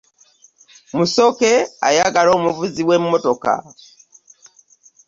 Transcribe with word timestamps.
Musoke 0.95 1.51
ayagala 1.87 2.29
omuvuzi 2.37 2.81
w'emmotoka. 2.87 3.53